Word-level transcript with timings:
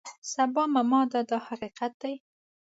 سبا 0.31 0.63
معما 0.73 1.01
ده 1.11 1.21
دا 1.29 1.37
حقیقت 1.47 1.93
دی. 2.01 2.13